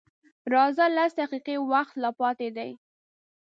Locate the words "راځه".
0.53-0.85